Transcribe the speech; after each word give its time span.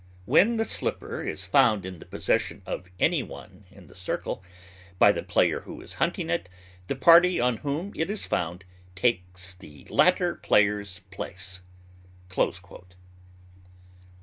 When 0.25 0.57
the 0.57 0.65
slipper 0.65 1.21
is 1.21 1.45
found 1.45 1.85
in 1.85 1.99
the 1.99 2.07
possession 2.07 2.63
of 2.65 2.89
any 2.99 3.21
one 3.21 3.65
in 3.69 3.85
the 3.85 3.93
circle, 3.93 4.43
by 4.97 5.11
the 5.11 5.21
player 5.21 5.59
who 5.59 5.79
is 5.79 5.93
hunting 6.01 6.27
it, 6.27 6.49
the 6.87 6.95
party 6.95 7.39
on 7.39 7.57
whom 7.57 7.93
it 7.95 8.09
is 8.09 8.25
found 8.25 8.65
takes 8.95 9.53
the 9.53 9.85
latter 9.91 10.33
player's 10.33 11.01
place." 11.11 11.61